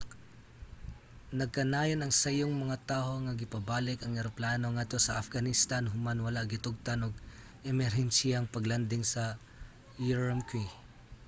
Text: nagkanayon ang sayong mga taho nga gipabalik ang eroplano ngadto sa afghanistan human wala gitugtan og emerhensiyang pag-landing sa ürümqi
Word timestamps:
nagkanayon 1.39 2.01
ang 2.03 2.13
sayong 2.21 2.53
mga 2.63 2.77
taho 2.91 3.13
nga 3.23 3.37
gipabalik 3.41 3.99
ang 4.01 4.17
eroplano 4.21 4.65
ngadto 4.71 4.97
sa 5.03 5.17
afghanistan 5.21 5.91
human 5.93 6.19
wala 6.27 6.41
gitugtan 6.53 6.99
og 7.07 7.13
emerhensiyang 7.71 8.51
pag-landing 8.53 9.03
sa 9.13 9.23
ürümqi 10.09 10.63